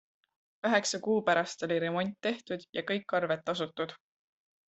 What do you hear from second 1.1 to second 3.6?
pärast oli remont tehtud ja kõik arved